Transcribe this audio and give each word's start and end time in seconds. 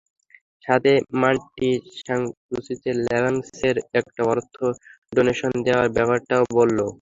সাথে 0.65 0.91
ম্যান্টি 1.21 1.69
স্যাংচুয়ারিতে 1.97 2.89
লভ্যাংশের 2.99 3.75
একটা 3.99 4.21
অর্থ 4.31 4.55
ডোনেশন 5.13 5.51
দেওয়ার 5.65 5.87
ব্যাপারটাও 5.95 6.43
বলব। 6.57 6.79